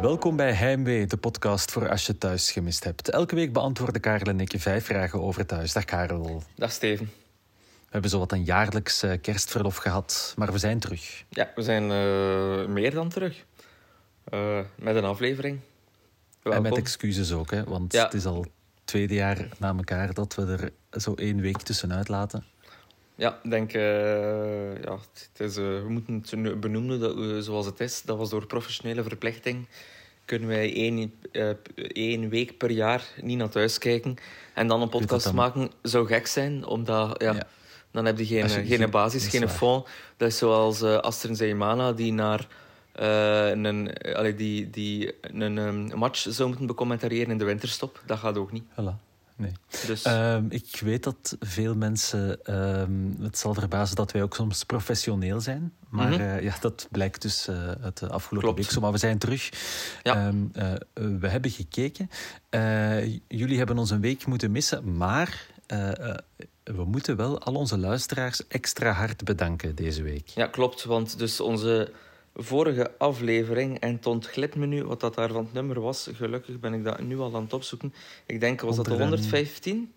[0.00, 3.10] Welkom bij Heimwee, de podcast voor als je thuis gemist hebt.
[3.10, 5.72] Elke week beantwoorden Karel en ik vijf vragen over thuis.
[5.72, 6.42] Dag Karel.
[6.54, 7.06] Dag Steven.
[7.80, 11.24] We hebben zo wat een jaarlijks eh, kerstverlof gehad, maar we zijn terug.
[11.28, 13.44] Ja, we zijn eh, meer dan terug.
[14.34, 15.60] Uh, met een aflevering.
[16.42, 16.64] Welkom.
[16.64, 18.04] En met excuses ook, hè, want Ja.
[18.04, 18.50] het is al het
[18.84, 22.44] tweede jaar na elkaar dat we er zo één week tussenuit laten.
[23.18, 23.72] Ja, ik denk...
[23.72, 28.02] eh, ja, het is, eh, we moeten het benoemen dat, we- zoals het is.
[28.02, 29.66] Dat was door professionele verplichting.
[30.24, 31.48] Kunnen wij één, eh,
[31.92, 34.14] één week per jaar niet naar thuis kijken.
[34.54, 36.66] En dan een podcast dan- maken zou gek zijn.
[36.66, 37.46] Omdat, ja, Ja.
[37.90, 39.50] dan heb je geen, je- geen basis, geen waar.
[39.50, 39.86] fond.
[40.16, 42.46] Dat is zoals eh Astrid Zeymana die naar...
[42.92, 48.02] eh, een, allee, die, die een ehm, match zou moeten becommentariëren in de winterstop.
[48.06, 48.64] Dat gaat ook niet.
[48.64, 49.07] Voilà.
[49.38, 49.52] Nee.
[49.86, 54.64] Dus Ehm, ik weet dat veel mensen ehm, het zal verbazen dat wij ook soms
[54.64, 55.72] professioneel zijn.
[55.88, 56.20] Maar Mhm.
[56.20, 58.58] eh, ja, dat blijkt dus eh uit de afgelopen Klopt.
[58.58, 58.80] week zo.
[58.80, 59.50] Maar we zijn terug.
[60.02, 60.14] Ja.
[60.26, 60.72] Ehm, eh,
[61.18, 62.10] we hebben gekeken.
[63.28, 65.46] Jullie hebben ons een week moeten missen, maar
[66.64, 70.28] we moeten wel al onze luisteraars extra hard bedanken deze week.
[70.28, 70.84] Ja, klopt.
[70.84, 71.92] Want dus onze
[72.40, 76.08] vorige aflevering, en het ontglipt me nu wat dat daar van het nummer was.
[76.14, 77.94] Gelukkig ben ik dat nu al aan het opzoeken.
[78.26, 79.92] Ik denk, was dat de 100 en- 115?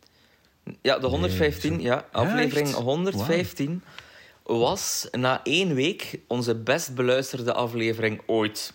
[0.81, 2.05] Ja, de 115, zo- ja.
[2.11, 2.77] Aflevering echt?
[2.77, 3.83] 115
[4.43, 8.73] was na één week onze best beluisterde aflevering ooit.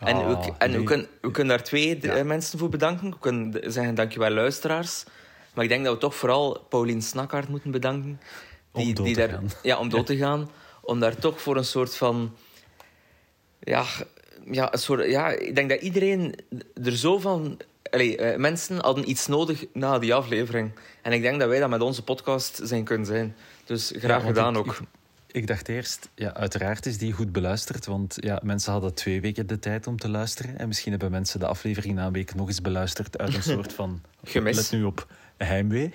[0.00, 2.24] En, we, Ah, en we, kunnen, we kunnen daar twee Ja.
[2.24, 3.10] mensen voor bedanken.
[3.10, 5.04] We kunnen zeggen dankjewel luisteraars.
[5.54, 8.20] Maar ik denk dat we toch vooral Paulien Snakkaert moeten bedanken.
[8.72, 9.50] Om dood die te daar, gaan.
[9.62, 10.50] Ja, om dood te gaan.
[10.80, 12.34] Om daar toch voor een soort van...
[13.64, 13.84] Ja,
[14.50, 16.34] ja, een soort, ja ik denk dat iedereen
[16.84, 17.58] er zo van...
[17.90, 20.70] Allee, eh, mensen hadden iets nodig na die aflevering.
[21.02, 23.34] En ik denk dat wij dat met onze podcast zijn kunnen zijn.
[23.64, 24.66] Dus graag Ja, gedaan ik- ook.
[24.66, 24.80] Ik,
[25.26, 29.46] ik dacht eerst, ja, uiteraard is die goed beluisterd, want ja, mensen hadden twee weken
[29.46, 30.58] de tijd om te luisteren.
[30.58, 33.72] En misschien hebben mensen de aflevering na een week nog eens beluisterd uit een soort
[33.72, 34.00] van...
[34.24, 34.56] Gemis.
[34.56, 35.06] Let nu op,
[35.36, 35.90] heimwee.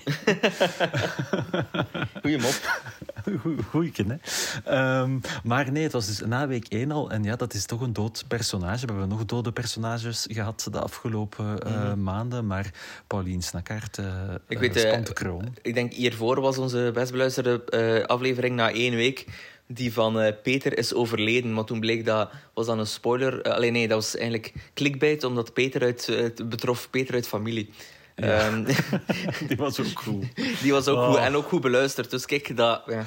[2.21, 2.85] Goeie mop.
[3.41, 4.15] Goe- Goeieken, hè.
[4.63, 7.11] Ehm, maar nee, het was dus na week één al.
[7.11, 8.85] En ja, dat is toch een dood personage.
[8.85, 12.47] We hebben nog dode personages gehad de afgelopen eh, maanden.
[12.47, 12.71] Maar
[13.07, 14.05] Paulien Snakkaert, eh
[14.47, 15.55] Ik eh, weet, de kroon.
[15.61, 19.25] Ik denk hiervoor was onze best beluisterde aflevering na één week.
[19.69, 21.53] Die van Peter is overleden.
[21.53, 22.29] Maar toen bleek dat...
[22.53, 23.41] Was dat een spoiler?
[23.41, 25.23] Alleen nee, dat was eigenlijk clickbait.
[25.23, 26.33] Omdat Peter uit...
[26.49, 27.69] betrof Peter uit familie.
[28.17, 28.63] Ehm,
[29.47, 30.23] Die was ook cool.
[30.61, 31.07] die was ook Oh.
[31.09, 31.17] goed.
[31.17, 32.09] En ook goed beluisterd.
[32.09, 32.81] Dus kijk, dat...
[32.85, 33.05] Ja.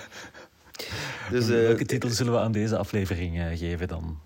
[1.30, 4.18] Dus, eh, Welke titel zullen we aan deze aflevering eh, geven dan?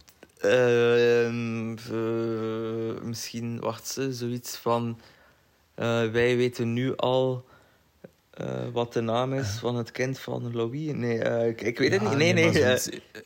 [1.93, 3.61] eh, misschien...
[3.61, 4.99] Wacht, ze, zoiets van...
[5.75, 7.45] eh, wij weten nu al...
[8.35, 10.93] eh, wat de naam is van het kind van Louis?
[10.93, 12.19] Nee, eh, ik, ik weet het Ja, niet.
[12.19, 12.53] Nee, nee.
[12.53, 12.79] maar, eh,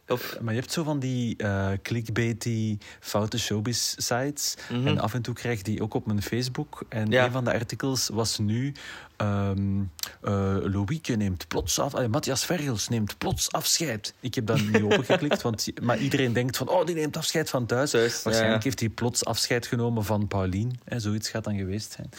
[0.08, 4.54] of, maar je hebt zo van die eh clickbaity foute showbiz-sites.
[4.72, 4.86] Mhm.
[4.86, 6.82] En af en toe krijg je die ook op mijn Facebook.
[6.88, 7.24] En Ja.
[7.24, 8.72] een van de artikels was nu...
[9.18, 9.80] ehm
[10.22, 12.06] eh Louieke neemt plots af...
[12.08, 14.14] Matthias Vergels neemt plots afscheid.
[14.20, 16.68] Ik heb dat niet opengeklikt, want, maar iedereen denkt van...
[16.68, 17.92] Oh, die neemt afscheid van thuis.
[17.92, 18.60] Waarschijnlijk ja.
[18.62, 20.80] heeft hij plots afscheid genomen van Paulien.
[20.84, 22.10] Hè, zoiets gaat dan geweest zijn.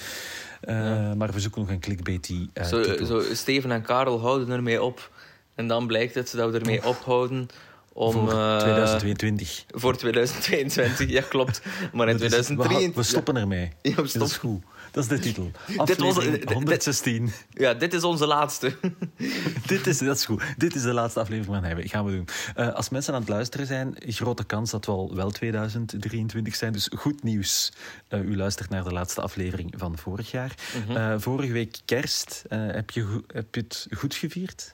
[0.61, 3.05] Eh, Maar we zoeken nog een clickbaity eh, zo, titel.
[3.05, 5.11] zo, Steven en Karel houden ermee op.
[5.55, 7.47] En dan blijkt het dat we ermee ophouden
[7.93, 8.11] om...
[8.13, 9.63] voor eh, 2022.
[9.67, 11.61] voor 2022, ja klopt.
[11.93, 12.95] Maar in Dat is- we, 2023...
[12.95, 13.71] we stoppen ermee.
[13.81, 14.37] Ja, we Dat is stoppen.
[14.39, 14.63] goed.
[14.91, 15.51] Dat is de titel.
[15.67, 17.31] was- Aflevering dit- dit- 116.
[17.53, 18.75] Ja, dit is onze laatste.
[19.67, 20.43] dit is, dat is goed.
[20.57, 21.87] Dit is de laatste aflevering van Heimwee.
[21.87, 22.27] Gaan we doen.
[22.55, 26.73] Eh, als mensen aan het luisteren zijn, grote kans dat we al wel 2023 zijn.
[26.73, 27.71] Dus goed nieuws.
[28.07, 30.53] Eh, u luistert naar de laatste aflevering van vorig jaar.
[30.87, 30.97] Mhm.
[30.97, 32.43] Eh, vorige week kerst.
[32.49, 34.73] Eh, heb, je, heb je het goed gevierd?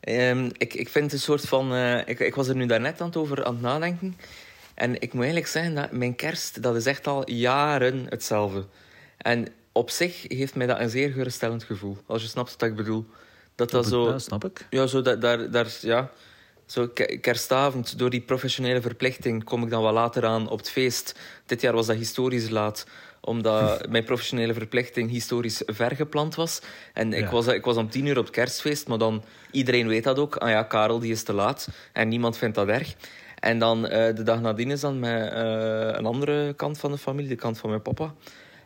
[0.00, 1.74] Ehm, ik, ik vind een soort van...
[1.74, 4.16] eh, ik, ik was er nu daarnet aan het over aan het nadenken.
[4.74, 8.66] En ik moet eigenlijk zeggen dat mijn kerst, dat is echt al jaren hetzelfde.
[9.18, 11.96] En op zich heeft mij dat een zeer geruststellend gevoel.
[12.06, 13.06] Als je snapt wat ik bedoel.
[13.54, 14.08] Dat dat zo...
[14.08, 14.66] Ja, snap ik.
[14.70, 16.10] Ja, zo dat, daar, daar, ja.
[16.66, 20.70] Zo ke- kerstavond, door die professionele verplichting, kom ik dan wat later aan op het
[20.70, 21.14] feest.
[21.46, 22.86] Dit jaar was dat historisch laat,
[23.20, 26.60] omdat mijn professionele verplichting historisch ver gepland was.
[26.94, 27.30] En ik, Ja.
[27.30, 30.36] was, ik was om tien uur op het kerstfeest, maar dan iedereen weet dat ook.
[30.36, 32.94] Ah ja, Karel die is te laat en niemand vindt dat erg.
[33.40, 35.40] En dan eh, de dag nadien is dan met eh,
[35.92, 38.14] een andere kant van de familie, de kant van mijn papa.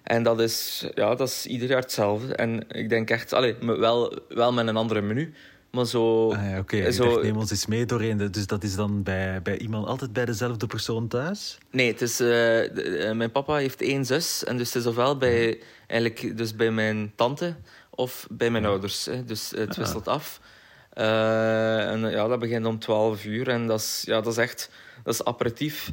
[0.02, 2.34] En dat is, ja, dat is ieder jaar hetzelfde.
[2.34, 5.32] En ik denk echt, allee, wel, wel met een andere menu.
[5.70, 6.32] Maar zo...
[6.32, 8.30] Ah, ja, Oké, zo- dacht, neem ons eens mee doorheen.
[8.30, 11.58] Dus dat is dan bij, bij iemand altijd bij dezelfde persoon thuis?
[11.70, 14.44] Nee, het is, eh, de- eh, mijn papa heeft één zus.
[14.44, 17.54] En dus het is ofwel bij, eigenlijk, dus bij mijn tante
[17.90, 19.04] of bij mijn ouders.
[19.04, 19.24] Hè.
[19.24, 20.40] Dus het wisselt af.
[20.92, 23.48] Eh, en ja, dat begint om 12 uur.
[23.48, 24.70] En dat is, ja, dat is echt
[25.04, 25.90] dat is aperitief.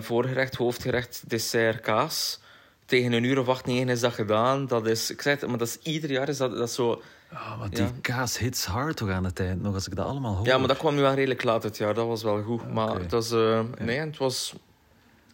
[0.00, 2.40] Voorgerecht, hoofdgerecht, dessert, kaas.
[2.88, 4.66] Tegen een uur of acht, negen is dat gedaan.
[4.66, 7.02] Dat is, ik zeg het, maar dat is ieder jaar is dat, dat zo...
[7.32, 7.90] Ah, want die Ja.
[8.00, 10.46] kaas hits hard toch aan het eind nog, als ik dat allemaal hoor.
[10.46, 11.94] Ja, maar dat kwam nu wel redelijk laat het jaar.
[11.94, 12.72] Dat was wel goed.
[12.72, 13.00] Maar Oké.
[13.00, 13.30] het was...
[13.32, 14.54] eh, Nee, het was...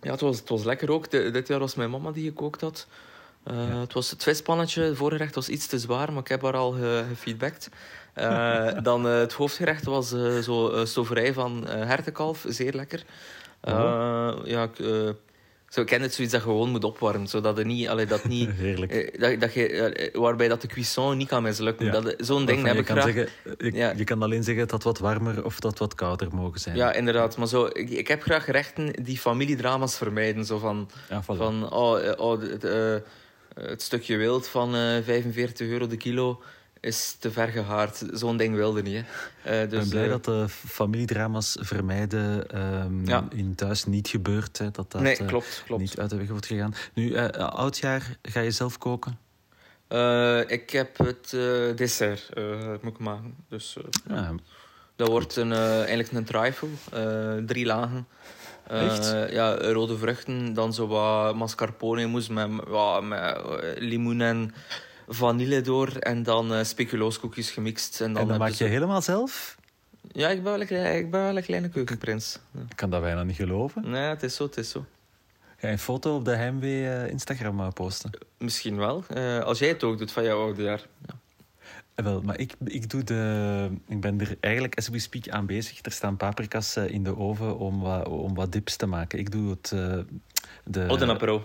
[0.01, 1.11] Ja, het was, het was lekker ook.
[1.11, 2.87] De- dit jaar was mijn mama die gekookt had.
[3.45, 6.57] Eh, Het was het vispannetje, het voorgerecht was iets te zwaar, maar ik heb haar
[6.57, 7.69] al ge- gefeedbackt.
[8.13, 10.09] Eh, dan het hoofdgerecht was
[10.43, 13.05] zo stoverij van hertenkalf, zeer lekker.
[13.61, 14.79] Eh, Ja, ik,
[15.75, 18.51] zo, ken het zoiets dat je gewoon moet opwarmen, zodat het niet, allee, dat niet
[18.57, 18.93] Heerlijk.
[18.93, 21.87] eh, dat, dat je, eh, waarbij dat de cuisson niet kan mislukken.
[21.87, 22.15] Ja.
[22.19, 23.13] Zo'n ding heb ik kan graag.
[23.15, 23.29] Zeggen,
[23.59, 23.93] je, Ja.
[23.97, 26.77] je kan alleen zeggen dat het wat warmer of dat wat kouder mogen zijn.
[26.77, 27.37] Ja, inderdaad.
[27.37, 30.45] Maar zo, ik, ik heb graag gerechten die familiedrama's vermijden.
[30.45, 31.37] Zo van, Ja, voilà.
[31.37, 32.95] van oh, eh, oh, het, eh,
[33.55, 36.43] het stukje wild van eh 45 euro de kilo
[36.85, 38.03] is te ver gehaard.
[38.13, 39.05] Zo'n ding wilde niet.
[39.05, 39.51] Hè.
[39.51, 43.27] Eh, ik dus, ben blij eh, dat de familiedrama's vermijden ehm, Ja.
[43.31, 44.59] in thuis niet gebeurt.
[44.59, 45.63] Hè, dat dat nee, eh, klopt.
[45.67, 45.81] klopt.
[45.81, 46.75] niet uit de weg wordt gegaan.
[46.95, 49.19] Nu, oudjaar, ga je zelf koken?
[50.47, 51.31] Ik heb het
[51.77, 53.35] dessert eh, moet ik maken.
[53.49, 53.77] Dus
[54.09, 54.33] Ja,
[54.97, 56.69] dat wordt een, eigenlijk een trifle.
[57.47, 58.07] drie lagen.
[59.31, 63.39] Ja, rode vruchten, dan zo wat mascarpone mousse met, ja, met
[63.79, 64.55] limoen en
[65.09, 65.89] vanille door.
[65.89, 68.01] En dan uh, speculooskoekjes gemixt.
[68.01, 69.57] En dan, en maak je helemaal zelf?
[70.13, 72.39] Ja, ik ben wel een, klein- ik ben wel een kleine keukenprins.
[72.51, 72.61] Ja.
[72.69, 73.91] Ik kan dat bijna niet geloven.
[73.91, 74.85] Nee, het is zo, het is zo.
[75.57, 78.11] Ga je een foto op de Heimwee eh, Instagram eh, posten?
[78.39, 79.05] Misschien wel.
[79.45, 80.83] Als jij het ook doet van jouw oude jaar.
[81.07, 81.15] Ja.
[81.95, 85.47] Eh, Wel, maar ik, ik, doe de, ik ben er eigenlijk as we speak aan
[85.47, 85.79] bezig.
[85.83, 89.19] Er staan paprika's in de oven om, wat- om wat dips te maken.
[89.19, 89.69] Ik doe het...
[89.69, 91.41] de, Oh, de.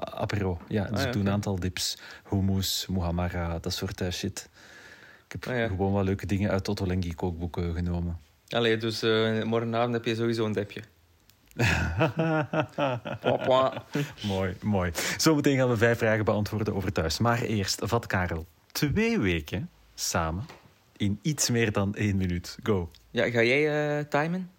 [0.00, 0.82] Apero, ja.
[0.84, 1.98] Dus Ah, ja, ik doe een aantal dips.
[2.30, 4.48] Hummus, muhammara, dat soort eh, shit.
[5.26, 5.66] Ik heb Ah, ja.
[5.66, 8.18] gewoon wat leuke dingen uit Otto Lengi kookboeken genomen.
[8.48, 10.82] Allee, dus eh, morgenavond heb je sowieso een dipje.
[14.26, 14.90] Mooi, mooi.
[15.16, 17.18] Zometeen gaan we vijf vragen beantwoorden over thuis.
[17.18, 18.46] Maar eerst, vat Karel.
[18.72, 20.44] Twee weken samen
[20.96, 22.58] in iets meer dan één minuut.
[22.62, 22.90] Go.
[23.10, 24.50] Ja, ga jij eh, timen?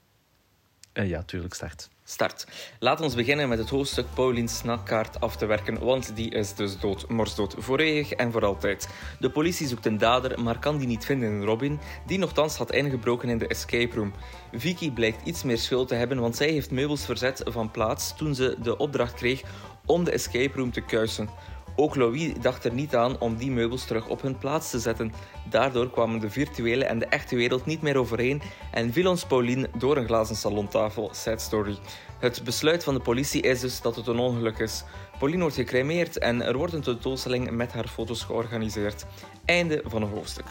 [0.93, 1.89] Ja, tuurlijk, start.
[2.13, 2.47] Start.
[2.79, 6.79] Laat ons beginnen met het hoofdstuk Paulien's snakkaart af te werken, want die is dus
[6.79, 8.89] dood, morsdood, voor eeuwig en voor altijd.
[9.19, 12.71] De politie zoekt een dader, maar kan die niet vinden in Robin, die nogthans had
[12.71, 14.13] ingebroken in de escape room.
[14.51, 18.35] Vicky blijkt iets meer schuld te hebben, want zij heeft meubels verzet van plaats toen
[18.35, 19.41] ze de opdracht kreeg
[19.85, 21.29] om de escape room te kuisen.
[21.75, 25.13] Ook Louis dacht er niet aan om die meubels terug op hun plaats te zetten.
[25.49, 28.41] Daardoor kwamen de virtuele en de echte wereld niet meer overeen
[28.71, 31.09] en viel ons Pauline door een glazen salontafel.
[31.13, 31.77] Sad story.
[32.19, 34.83] Het besluit van de politie is dus dat het een ongeluk is.
[35.17, 39.05] Pauline wordt gecremeerd en er wordt een tentoonstelling met haar foto's georganiseerd.
[39.45, 40.45] Einde van het hoofdstuk.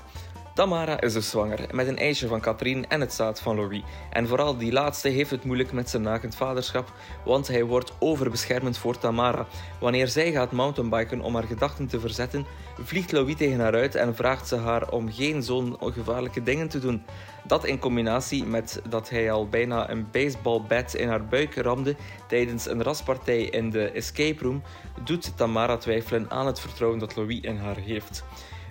[0.55, 3.83] Tamara is dus zwanger met een ijsje van Katrien en het zaad van Louis.
[4.11, 6.93] En vooral die laatste heeft het moeilijk met zijn nakend vaderschap,
[7.25, 9.47] want hij wordt overbeschermend voor Tamara.
[9.81, 12.47] Wanneer zij gaat mountainbiken om haar gedachten te verzetten,
[12.79, 16.79] vliegt Louis tegen haar uit en vraagt ze haar om geen zo'n gevaarlijke dingen te
[16.79, 17.03] doen.
[17.45, 21.97] Dat in combinatie met dat hij al bijna een baseballbat in haar buik ramde
[22.29, 24.63] tijdens een raspartij in de escape room,
[25.05, 28.25] doet Tamara twijfelen aan het vertrouwen dat Louis in haar heeft.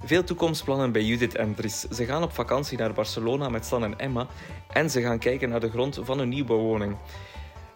[0.04, 1.80] Veel toekomstplannen bij Judith en Dries.
[1.80, 4.28] Ze gaan op vakantie naar Barcelona met Stan en Emma
[4.68, 6.96] en ze gaan kijken naar de grond van een nieuwbouwwoning.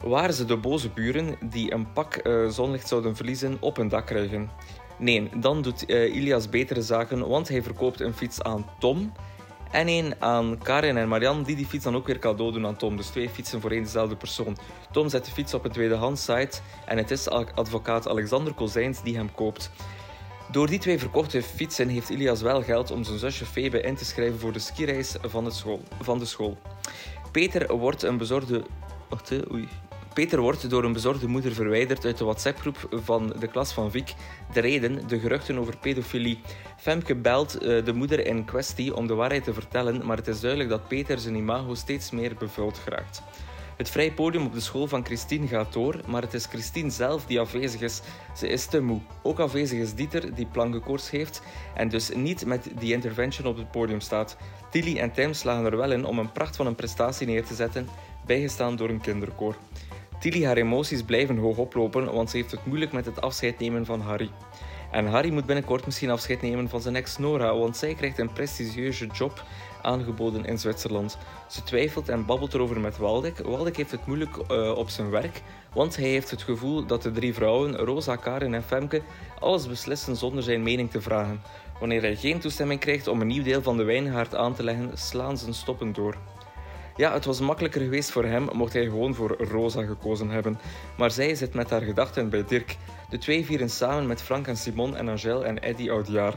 [0.03, 4.05] Waar ze de boze buren, die een pak eh, zonlicht zouden verliezen, op hun dak
[4.05, 4.50] krijgen.
[4.98, 9.12] Nee, dan doet eh, Ilias betere zaken, want hij verkoopt een fiets aan Tom
[9.72, 12.77] en een aan Karin en Marianne, die die fiets dan ook weer cadeau doen aan
[12.77, 12.98] Tom.
[12.98, 14.58] Dus twee fietsen voor één dezelfde persoon.
[14.91, 19.15] Tom zet de fiets op een tweedehands site en het is advocaat Alexander Kozijns die
[19.15, 19.72] hem koopt.
[20.55, 24.05] Door die twee verkochte fietsen heeft Ilias wel geld om zijn zusje Febe in te
[24.05, 25.81] schrijven voor de skireis van school.
[26.01, 26.57] Van de school.
[27.31, 28.63] Peter wordt een bezorgde...
[29.09, 29.67] Wacht, oei.
[30.13, 34.13] Peter wordt door een bezorgde moeder verwijderd uit de WhatsApp-groep van de klas van Vic.
[34.53, 36.41] De reden, de geruchten over pedofilie.
[36.77, 40.39] Femke belt eh, de moeder in kwestie om de waarheid te vertellen, maar het is
[40.39, 43.21] duidelijk dat Peter zijn imago steeds meer bevuld geraakt.
[43.77, 47.25] Het vrije podium op de school van Christine gaat door, maar het is Christine zelf
[47.25, 48.01] die afwezig is.
[48.36, 49.00] Ze is te moe.
[49.24, 51.41] Ook afwezig is Dieter, die plankenkoorts heeft
[51.74, 54.38] en dus niet met die intervention op het podium staat.
[54.72, 57.55] Tilly en Tim slagen er wel in om een pracht van een prestatie neer te
[57.55, 57.88] zetten,
[58.25, 59.55] bijgestaan door een kinderkoor.
[60.20, 63.86] Tilly, haar emoties blijven hoog oplopen, want ze heeft het moeilijk met het afscheid nemen
[63.86, 64.29] van Harry.
[64.91, 68.34] En Harry moet binnenkort misschien afscheid nemen van zijn ex Nora, want zij krijgt een
[68.34, 69.44] prestigieuze job
[69.86, 71.18] aangeboden in Zwitserland.
[71.48, 73.38] Ze twijfelt en babbelt erover met Waldek.
[73.38, 75.42] Waldek heeft het moeilijk eh, op zijn werk,
[75.74, 79.01] want hij heeft het gevoel dat de drie vrouwen, Rosa, Karin en Femke,
[79.39, 81.42] alles beslissen zonder zijn mening te vragen.
[81.80, 84.92] Wanneer hij geen toestemming krijgt om een nieuw deel van de wijngaard aan te leggen,
[84.94, 86.15] slaan zijn stoppen door.
[86.98, 90.60] Ja, het was makkelijker geweest voor hem mocht hij gewoon voor Rosa gekozen hebben.
[90.98, 92.77] Maar zij zit met haar gedachten bij Dirk.
[93.10, 96.34] De twee vieren samen met Frank en Simon en Angèle en Eddie oudjaar.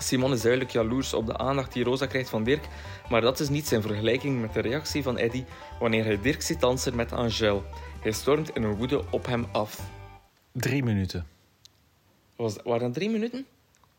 [0.00, 2.68] Simon is duidelijk jaloers op de aandacht die Rosa krijgt van Dirk,
[3.10, 5.44] maar dat is niet zijn vergelijking met de reactie van Eddie
[5.80, 7.62] wanneer hij Dirk ziet dansen met Angèle.
[8.00, 9.80] Hij stormt in een woede op hem af.
[10.52, 11.26] Drie minuten.
[12.36, 13.46] Was, waren dat drie minuten?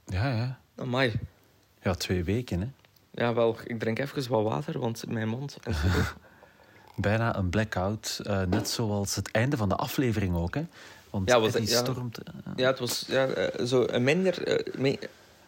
[0.06, 0.60] Ja, ja.
[0.76, 1.14] Amai.
[1.82, 2.68] Ja, twee weken, hè.
[3.12, 5.58] Ja, wel, ik drink even wat water, want mijn mond...
[6.96, 8.20] Bijna een blackout.
[8.24, 10.66] eh, net zoals het einde van de aflevering ook, hè.
[11.10, 11.78] Want Ja, was- Eddie ja.
[11.84, 12.18] stormt...
[12.18, 14.64] eh, ja, het was ja, eh, zo een minder...
[14.78, 15.00] me-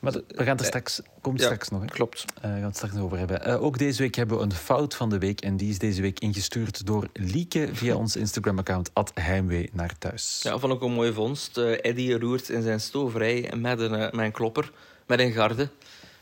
[0.01, 1.01] maar we gaan er straks...
[1.22, 1.46] Komt Ja.
[1.46, 1.88] straks nog, hè.
[1.88, 2.25] Klopt.
[2.36, 3.46] Eh, we gaan het straks nog over hebben.
[3.46, 5.41] Eh, ook deze week hebben we een fout van de week.
[5.41, 10.39] En die is deze week ingestuurd door Lieke via ons Instagram-account Heimwee naar thuis.
[10.43, 11.58] Ja, vond ik een mooie vondst.
[11.58, 14.72] Eh, Eddie roert in zijn stoverij met een, eh, met een klopper,
[15.08, 15.70] met een garde.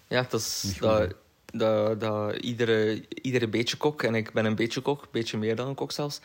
[0.07, 1.13] Ja, dat is dat,
[1.45, 5.55] dat, dat iedere, iedere beetje kok, en ik ben een beetje kok, een beetje meer
[5.55, 6.19] dan een kok zelfs,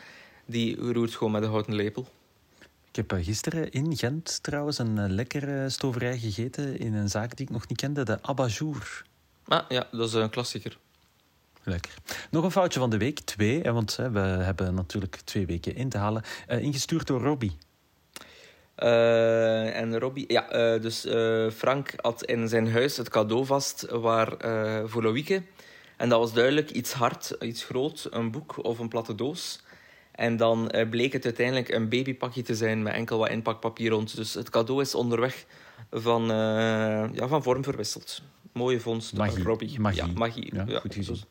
[0.45, 2.07] die roert gewoon met een houten lepel.
[2.95, 7.35] Ik heb eh, gisteren in Gent trouwens een eh, lekkere stoverij gegeten in een zaak
[7.35, 9.05] die ik nog niet kende, de Abajour.
[9.47, 10.77] Ah, ja, dat is een klassieker.
[11.63, 11.93] Lekker.
[12.31, 15.75] Nog een foutje van de week, twee, hè, want hè, we hebben natuurlijk twee weken
[15.75, 16.23] in te halen.
[16.47, 17.57] Eh, ingestuurd door Robbie.
[18.75, 23.85] Eh, en Robbie, ja, eh, dus eh, Frank had in zijn huis het cadeau vast
[23.89, 25.41] waar, eh, voor Loïke.
[25.97, 29.63] En dat was duidelijk iets hard, iets groot, een boek of een platte doos.
[30.15, 34.15] En dan eh, bleek het uiteindelijk een babypakje te zijn met enkel wat inpakpapier rond.
[34.15, 35.45] Dus het cadeau is onderweg
[35.91, 38.21] van, eh, ja, van vorm verwisseld.
[38.51, 39.43] Mooie vondst, Magie.
[39.43, 39.79] Robbie.
[39.79, 40.05] Magie.
[40.05, 40.55] Ja, magie.
[40.55, 41.21] Ja, goed gezien.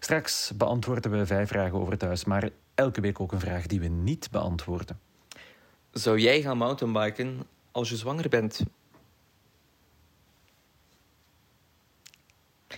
[0.00, 3.88] Straks beantwoorden we vijf vragen over thuis, maar elke week ook een vraag die we
[3.88, 4.98] niet beantwoorden.
[5.92, 8.60] Zou jij gaan mountainbiken als je zwanger bent?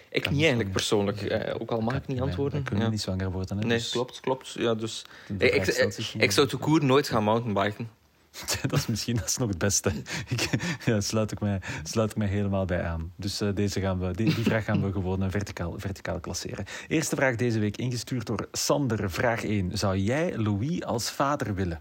[0.08, 1.22] Ik Kan niet eigenlijk persoonlijk.
[1.22, 2.52] eh, ook al mag ik niet antwoorden.
[2.54, 2.84] Dan kunnen Ja.
[2.84, 3.58] we niet zwanger worden.
[3.58, 3.64] Hè?
[3.66, 4.52] Nee, dus klopt, klopt.
[4.58, 5.04] Ja, dus...
[5.38, 7.90] Ik, ik, ik, zou te koer nooit gaan mountainbiken.
[8.68, 9.92] dat is misschien dat is nog het beste.
[10.28, 10.48] Ik,
[10.84, 13.12] ja, sluit, ik mij, sluit ik mij helemaal bij aan.
[13.16, 16.64] Dus eh, deze gaan we, die, die vraag gaan we gewoon eh, verticaal, verticaal klasseren.
[16.88, 19.10] Eerste vraag deze week ingestuurd door Sander.
[19.10, 19.78] Vraag 1.
[19.78, 21.80] Zou jij Louis als vader willen?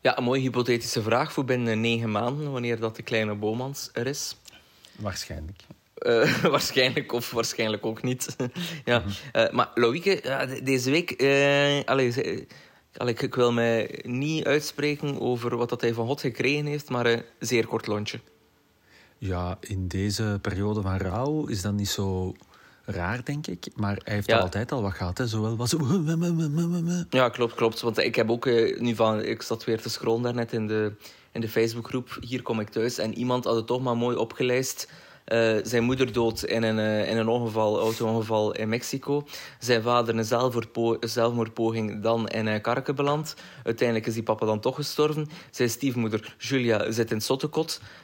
[0.00, 4.06] Ja, een mooie hypothetische vraag voor binnen negen maanden, wanneer dat de kleine Bomans er
[4.06, 4.36] is.
[4.98, 5.60] Waarschijnlijk.
[5.94, 8.36] Eh, waarschijnlijk of waarschijnlijk ook niet.
[8.84, 9.02] ja.
[9.32, 11.10] Eh, maar Loïke, ja, deze week...
[11.10, 12.46] eh, allee, ze-
[12.96, 17.06] allee, ik, wil mij niet uitspreken over wat dat hij van God gekregen heeft, maar
[17.06, 18.20] een zeer kort lontje.
[19.18, 22.34] Ja, in deze periode van rouw is dat niet zo
[22.84, 23.66] raar, denk ik.
[23.76, 24.38] Maar hij heeft Ja.
[24.38, 25.18] altijd al wat gehad.
[25.18, 25.26] Hè.
[25.26, 25.74] Zowel was
[27.10, 27.80] Ja, klopt, klopt.
[27.80, 29.22] Want ik heb ook eh, nu van...
[29.22, 30.92] Ik zat weer te scrollen daarnet in de,
[31.32, 32.16] in de Facebookgroep.
[32.20, 32.98] Hier kom ik thuis.
[32.98, 34.90] En iemand had het toch maar mooi opgelijst.
[35.24, 39.24] Eh, zijn moeder dood in een, eh, in een ongeval, auto-ongeval in Mexico.
[39.58, 43.34] Zijn vader een zelfmoordpo- zelfmoordpoging dan in een karken beland.
[43.62, 45.28] Uiteindelijk is die papa dan toch gestorven.
[45.50, 47.20] Zijn stiefmoeder Julia zit in.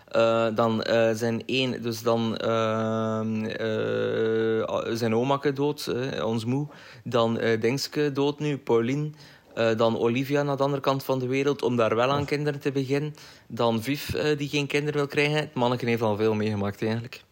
[0.09, 0.85] Eh, dan
[1.15, 6.67] zijn één, dus dan ehm, eh, zijn omake dood, ons moe.
[7.05, 9.11] Dan Dingske dood nu, Pauline.
[9.61, 12.61] Eh, dan Olivia naar de andere kant van de wereld, om daar wel aan kinderen
[12.61, 13.15] te beginnen.
[13.47, 15.37] Dan Viv, eh, die geen kinderen wil krijgen.
[15.37, 17.25] Het manneke heeft al veel meegemaakt, eigenlijk.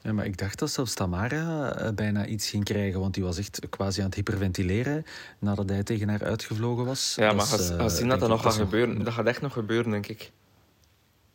[0.00, 3.38] Ja, maar ik dacht dat zelfs Tamara eh, bijna iets ging krijgen, want die was
[3.38, 5.04] echt quasi aan het hyperventileren
[5.38, 7.14] nadat hij tegen haar uitgevlogen was.
[7.16, 9.04] Ja, maar als, als zien dat dat nog gaat gebeuren.
[9.04, 10.32] Dat gaat echt nog gebeuren, denk ik.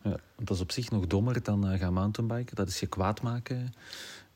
[0.02, 2.56] Ja, want dat is op zich nog dommer dan gaan mountainbiken.
[2.56, 3.74] Dat is je kwaad maken,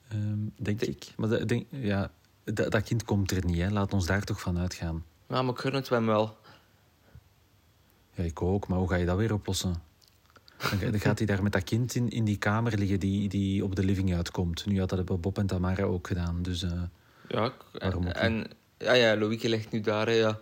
[0.09, 1.13] ehm, denk De- ik.
[1.17, 2.11] Maar dat, denk, ja,
[2.45, 3.71] dat, dat kind komt er niet, hè.
[3.71, 5.05] laat ons daar toch van uitgaan.
[5.33, 6.37] Ja, maar ik gun het hem wel.
[8.15, 9.75] Ja, ik ook, maar hoe ga je dat weer oplossen?
[10.71, 13.29] Dan ga- dan gaat hij daar met dat kind in, in die kamer liggen die,
[13.29, 14.67] die op de living uitkomt.
[14.67, 16.63] Nu had dat Bob en Tamara ook gedaan, dus...
[16.63, 16.83] eh,
[17.29, 18.47] Ja, en, en
[18.79, 20.39] ja, ja, Loïke ligt nu daar, hè, ja.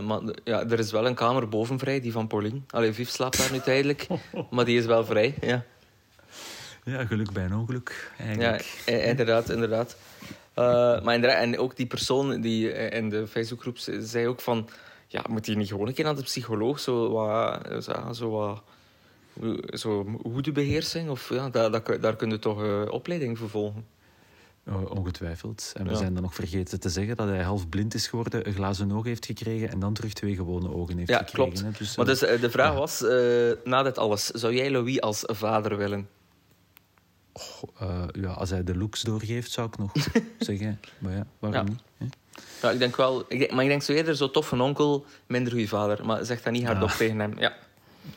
[0.00, 2.60] Maar ja, er is wel een kamer boven vrij, die van Pauline.
[2.70, 4.06] Allee, Viv slaapt daar nu tijdelijk,
[4.50, 5.64] maar die is wel vrij, ja.
[6.84, 8.82] ja, geluk bij een ongeluk, Ja, eigenlijk.
[8.88, 9.96] i- inderdaad, inderdaad.
[10.54, 14.40] Eh, maar inderdaad, en ook die persoon die eh, in de Facebookgroep ze- zei ook
[14.40, 14.68] van...
[15.06, 16.80] Ja, moet hij niet gewoon een keer naar de psycholoog?
[16.80, 17.60] Zo wat...
[17.84, 18.62] Zo, zo wat
[19.72, 21.10] zo woedebeheersing?
[21.10, 23.86] Of ja, daar, daar, daar kun je toch eh, opleiding voor volgen.
[24.88, 25.72] Ongetwijfeld.
[25.76, 25.96] En we Ja.
[25.96, 29.04] zijn dan nog vergeten te zeggen dat hij half blind is geworden, een glazen oog
[29.04, 31.52] heeft gekregen en dan terug twee gewone ogen heeft Ja, gekregen.
[31.62, 31.78] klopt.
[31.78, 32.78] Dus, Maar eh, dus eh, de vraag ja.
[32.78, 36.08] was, eh, na dit alles, zou jij Louis als vader willen?
[37.78, 39.92] Eh, ja, als hij de looks doorgeeft, zou ik nog
[40.38, 40.80] zeggen.
[40.98, 41.80] Maar ja, waarom niet?
[41.98, 42.06] Hè?
[42.62, 43.24] Ja, ik denk wel...
[43.28, 46.06] Ik denk, maar ik denk zo eerder zo tof een onkel, minder goede vader.
[46.06, 46.96] Maar zeg dat niet hardop Ah.
[46.96, 47.38] tegen hem.
[47.38, 47.56] Ja.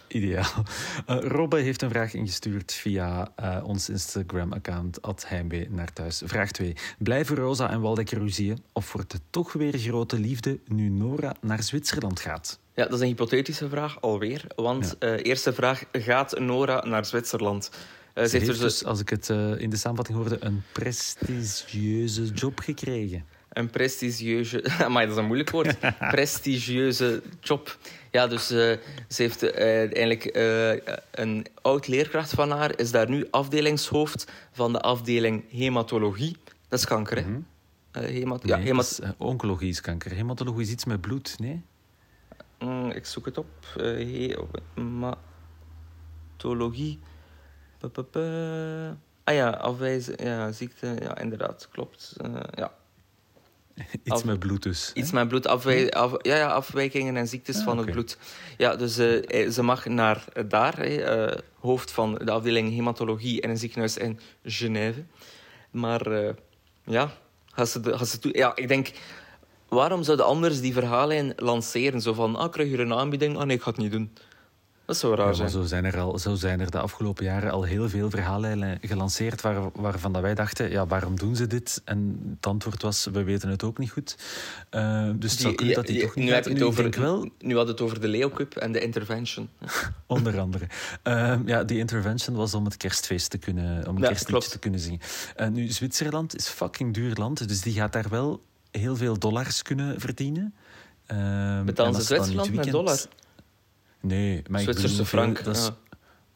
[0.08, 0.64] Ideaal.
[1.10, 6.22] Uh, Robbe heeft een vraag ingestuurd via uh, ons Instagram-account, Heimwee naar thuis.
[6.26, 6.76] Vraag 2.
[6.98, 11.64] Blijven Rosa en Waldeck ruzieën of wordt het toch weer grote liefde nu Nora naar
[11.64, 12.60] Zwitserland gaat?
[12.74, 14.46] Ja, dat is een hypothetische vraag alweer.
[14.56, 15.08] Want ja.
[15.08, 17.70] uh, eerste vraag, gaat Nora naar Zwitserland?
[18.14, 22.24] Uh, ze, heeft, heeft dus, als ik het uh, in de samenvatting hoorde, een prestigieuze
[22.24, 23.26] job gekregen.
[23.50, 24.64] Een prestigieuze...
[24.90, 25.76] Maar dat is een moeilijk woord.
[26.16, 27.78] prestigieuze job.
[28.12, 28.58] Ja, dus uh,
[29.08, 30.30] ze heeft eigenlijk
[31.12, 32.80] een oud leerkracht van haar...
[32.80, 36.38] is daar nu afdelingshoofd van de afdeling hematologie.
[36.68, 37.24] Dat is kanker, hè?
[37.24, 37.46] Mm
[37.92, 38.04] -hmm.
[38.04, 40.12] hemat nee, ja, hemat is, oncologie is kanker.
[40.12, 41.62] Hematologie is iets met bloed, nee?
[42.60, 43.48] Mm, ik zoek het op.
[44.76, 47.00] hematologie...
[49.24, 52.16] Ah ja, afwijzen, ja, ziekte, ja, inderdaad, klopt.
[52.26, 52.74] Uh, ja.
[54.04, 54.92] Iets af, met bloed dus.
[54.94, 55.16] Iets hè?
[55.16, 57.86] met bloed, afwij, af, ja, ja, afwijkingen en ziektes ah, van okay.
[57.86, 58.18] het bloed.
[58.58, 63.58] Ja, dus uh, ze mag naar daar, uh, hoofd van de afdeling hematologie in een
[63.58, 65.04] ziekenhuis in Genève.
[65.72, 66.34] Maar
[66.84, 67.12] ja,
[67.46, 68.92] gaat ze, gaat ze toe, ja, ik denk,
[69.68, 72.02] waarom zouden anders die verhalen lanceren?
[72.02, 73.38] Zo van, ah, krijg je een aanbieding?
[73.38, 74.14] Ah nee, ik ga het niet doen.
[74.94, 75.50] Dat zou raar zijn.
[75.50, 79.42] zo, zijn er al, zo zijn er de afgelopen jaren al heel veel verhaallijnen gelanceerd
[79.42, 81.82] waar, waarvan dat wij dachten, ja, waarom doen ze dit?
[81.86, 84.16] En het antwoord was, we weten het ook niet goed.
[84.72, 86.50] Uh, dus het zou kunnen dat die toch niet nu gaat.
[86.50, 87.30] Nu, over, wel...
[87.40, 89.50] nu had het over de Leo Cup en de Intervention.
[90.08, 90.68] Onder andere.
[91.04, 94.80] Uh, ja, die Intervention was om het kerstfeest te kunnen, om ja, kerstliedje te kunnen
[94.80, 95.02] zien.
[95.38, 99.62] Uh, nu, Zwitserland is fucking duur land, dus die gaat daar wel heel veel dollars
[99.62, 100.54] kunnen verdienen.
[101.66, 103.00] Betalen ze Zwitserland met dollar?
[104.04, 105.44] Nee, maar Zwitserse ik frank.
[105.44, 105.70] Dat is,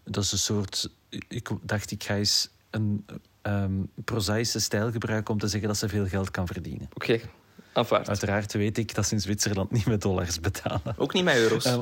[0.04, 0.90] dat is een soort.
[1.28, 3.06] Ik dacht, ik ga eens een
[3.42, 6.90] um, prozaïsche stijl gebruiken om te zeggen dat ze veel geld kan verdienen.
[6.94, 7.30] Oké, okay.
[7.74, 8.10] aanvaard.
[8.10, 10.96] Uiteraard weet ik dat ze in Zwitserland niet met dollars betalen.
[10.98, 11.66] Ook niet met euro's?
[11.66, 11.78] Uh,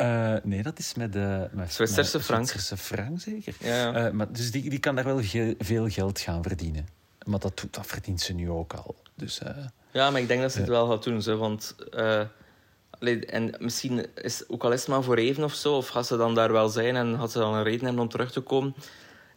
[0.00, 2.48] uh, nee, dat is met de met, Zwitserse frank.
[2.48, 3.54] Zwitserse frank, zeker.
[3.60, 4.06] Ja.
[4.06, 6.88] Uh, maar, dus die, die kan daar wel ge veel geld gaan verdienen.
[7.24, 8.96] Maar dat, dat verdient ze nu ook al.
[9.14, 9.40] Dus,
[9.92, 11.22] ja, maar ik denk dat ze het wel gaat doen.
[11.22, 11.74] Zo, want
[13.00, 16.16] en misschien is ook al is het maar voor even of zo, of gaat ze
[16.16, 18.74] dan daar wel zijn en gaat ze dan een reden hebben om terug te komen.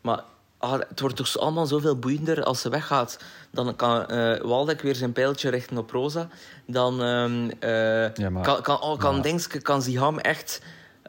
[0.02, 0.24] Maar
[0.58, 3.20] ah, het wordt toch allemaal zoveel boeiender als ze weggaat.
[3.52, 6.28] Dan kan uh, Waldeck weer zijn pijltje richten op Rosa.
[6.66, 9.62] Dan uh, ja, maar, kan, kan, oh, kan, maar...
[9.62, 10.62] kan Ziham echt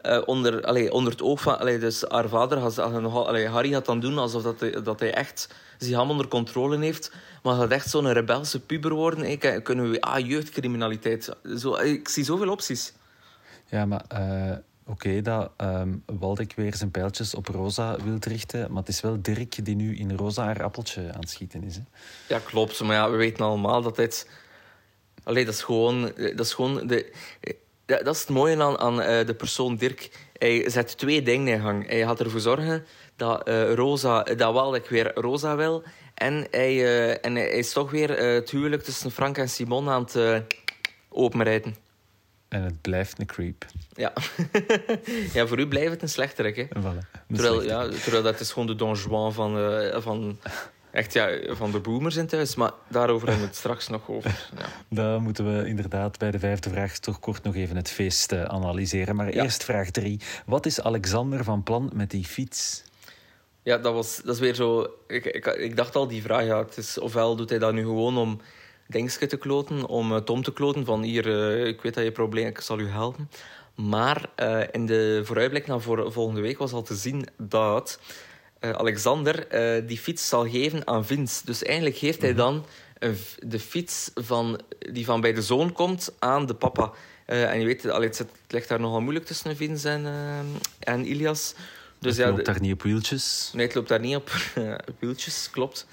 [0.05, 1.59] uh, onder, allee, onder het oog van...
[1.59, 5.13] Allee, dus haar vader, had, allee, Harry gaat dan doen alsof dat hij, dat hij
[5.13, 7.11] echt Ziham onder controle heeft.
[7.43, 9.19] Maar gaat echt zo'n rebelse puber worden?
[9.19, 10.01] Hey, kunnen we...
[10.01, 11.35] Ah, jeugdcriminaliteit.
[11.57, 12.93] Zo, ik zie zoveel opties.
[13.69, 14.05] Ja, maar...
[14.13, 14.57] Uh...
[14.87, 18.67] Oké, okay, dat um, Waldeck weer zijn pijltjes op Rosa wil richten.
[18.71, 21.75] Maar het is wel Dirk die nu in Rosa haar appeltje aan het schieten is.
[21.75, 21.81] Hè?
[22.27, 22.81] Ja, klopt.
[22.81, 24.29] Maar ja, we weten allemaal dat dit...
[25.23, 26.01] Allee, dat is gewoon...
[26.15, 27.11] Dat is gewoon de...
[27.85, 30.09] Ja, dat is het mooie aan, aan uh, de persoon Dirk.
[30.37, 31.87] Hij zet twee dingen in gang.
[31.87, 35.83] Hij gaat ervoor zorgen dat, uh, Rosa, dat Waldeck weer Rosa wil.
[36.13, 40.07] En hij, uh, en hij is toch weer het huwelijk tussen Frank en Simon aan
[40.11, 40.43] het
[41.09, 41.75] openrijden.
[42.47, 43.65] En het blijft een creep.
[43.93, 44.13] Ja.
[45.33, 46.55] ja, voor u blijft het een slechterik.
[46.55, 46.65] Hè?
[46.65, 49.57] Voilà, terwijl, ja, terwijl dat is gewoon de Don Juan van,
[50.01, 50.39] van
[50.95, 52.55] echt ja, van de boomers in thuis.
[52.55, 54.33] Maar daarover hebben we het straks nog over.
[54.57, 54.65] Ja.
[54.89, 58.43] Dan moeten we inderdaad bij de vijfde vraag toch kort nog even het feest uh,
[58.43, 59.15] analyseren.
[59.15, 59.43] Maar ja.
[59.43, 60.19] eerst vraag drie.
[60.45, 62.83] Wat is Alexander van plan met die fiets?
[63.63, 64.87] Ja, dat, was, dat is weer zo...
[65.07, 67.81] Ik, ik, ik dacht al, die vraag, ja, het is, ofwel doet hij dat nu
[67.81, 68.41] gewoon om
[68.87, 72.11] Denkske te kloten, om uh, Tom te kloten, van hier, uh, ik weet dat je
[72.11, 73.29] probleem ik zal u helpen.
[73.75, 74.29] Maar
[74.71, 77.99] in de vooruitblik naar voor, volgende week was al te zien dat
[78.59, 81.41] Alexander uh, die fiets zal geven aan Vince.
[81.45, 82.39] Dus eigenlijk geeft hij mhm.
[82.39, 82.65] dan
[83.39, 86.91] de fiets van, die van bij de zoon komt aan de papa.
[87.27, 90.05] Uh, en je weet, allee, het, ligt daar nogal moeilijk tussen Vince en,
[90.79, 91.53] en Ilias.
[91.99, 93.51] Dus het ja, loopt daar niet op wieltjes?
[93.53, 94.31] Nee, het loopt daar niet op
[94.99, 95.87] wieltjes, klopt.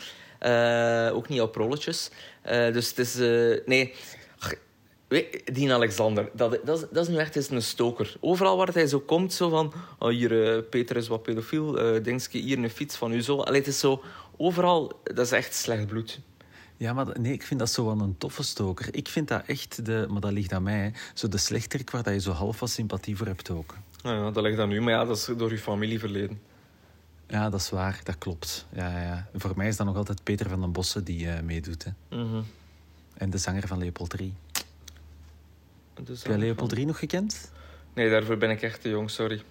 [1.12, 2.10] ook niet op rolletjes.
[2.44, 3.14] dus het is...
[3.66, 3.94] nee,
[5.44, 8.16] die Alexander, dat, dat, is, dat is nu echt eens een stoker.
[8.20, 9.72] Overal waar hij zo komt, zo van...
[9.98, 11.94] Oh, hier, uh, Peter is wat pedofiel.
[11.94, 13.40] Uh, denk je, hier een fiets van u zo.
[13.40, 14.02] Allee, het is zo...
[14.36, 16.20] Overal, dat is echt slecht bloed.
[16.76, 18.94] Ja, maar nee, ik vind dat zo wel een toffe stoker.
[18.94, 22.12] Ik vind dat echt, de, maar dat ligt aan mij, zo de slechterik waar dat
[22.12, 23.74] je zo half wat sympathie voor hebt ook.
[24.02, 26.40] Ja, ja, dat ligt aan u, maar ja, dat is door uw familieverleden.
[27.28, 28.66] Ja, dat is waar, dat klopt.
[28.72, 29.28] Ja, ja.
[29.34, 31.84] Voor mij is dat nog altijd Peter van den Bossen die uh, meedoet.
[31.84, 31.90] Hè.
[32.16, 32.44] Mm -hmm.
[33.14, 34.34] En de zanger van Leopold 3.
[36.04, 37.52] Dus Heb jij Leopold 3 nog gekend?
[37.94, 39.42] Nee, daarvoor ben ik echt te jong, sorry.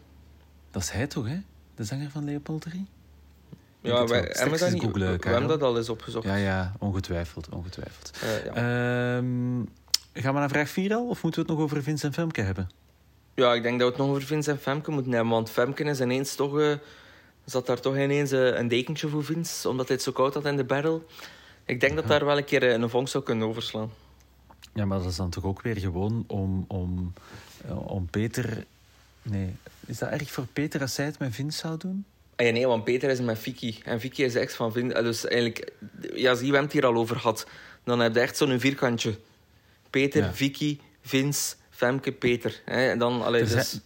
[0.72, 1.38] Dat is hij toch, hè?
[1.76, 2.88] De zanger van Leopold 3?
[3.82, 6.26] Ja, wij, hebben dat niet, googlen, we hebben dat al eens opgezocht.
[6.26, 7.50] Ja, ja, ongetwijfeld.
[7.50, 8.12] ongetwijfeld.
[8.24, 9.18] Uh, ja.
[9.18, 9.70] um,
[10.14, 11.08] gaan we naar vraag 4 al?
[11.08, 12.70] Of moeten we het nog over Vincent Femke hebben?
[13.34, 15.32] Ja, ik denk dat we het nog over Vince en Femke moeten hebben.
[15.32, 16.60] Want Femke is ineens toch...
[16.60, 16.74] eh,
[17.46, 19.70] zat daar toch ineens eh, een dekentje voor Vince.
[19.70, 21.02] Omdat hij het zo koud had in de battle.
[21.66, 23.92] Ik denk dat daar wel een keer eh, een vonk zou kunnen overslaan.
[24.74, 27.13] Ja, maar dat is dan toch ook weer gewoon om, om,
[27.67, 28.65] eh, om Peter...
[29.24, 32.06] Nee, is dat erg voor Peter als zij het met Vince zou doen?
[32.36, 33.76] Ah ja, nee, want Peter is met Vicky.
[33.84, 34.93] En Vicky is ex van Vince.
[34.95, 35.71] Eh, Dus eigenlijk...
[36.13, 37.47] Ja, zie, we hebben het hier al over gehad.
[37.84, 39.19] Dan heb je echt zo'n vierkantje.
[39.89, 40.34] Peter, Ja.
[40.34, 42.62] Vicky, Vince, Femke, Peter.
[42.65, 43.21] Hè, En dan...
[43.24, 43.69] Allee, Er dus...
[43.69, 43.82] zijn,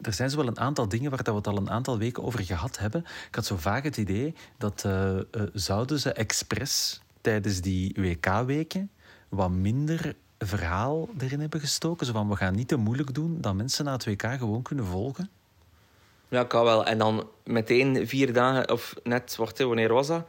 [0.00, 2.22] er zijn zo wel een aantal dingen waar dat we het al een aantal weken
[2.22, 3.04] over gehad hebben.
[3.28, 5.16] Ik had zo vaak het idee dat eh,
[5.52, 8.90] zouden ze expres tijdens die WK-weken
[9.34, 12.06] wat minder verhaal erin hebben gestoken.
[12.06, 14.84] Zo van, we gaan niet te moeilijk doen, dat mensen na het WK gewoon kunnen
[14.86, 15.30] volgen.
[16.28, 16.84] Ja, kan wel.
[16.86, 20.26] En dan meteen vier dagen, of net, wacht, wanneer was dat?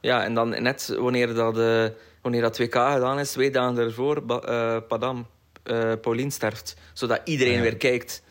[0.00, 1.86] Ja, en dan net wanneer dat, eh,
[2.22, 5.26] wanneer dat 2K gedaan is, twee dagen daarvoor, ba- eh, Padam,
[6.00, 6.76] Paulien sterft.
[6.92, 7.60] Zodat iedereen Ja.
[7.60, 8.22] weer kijkt.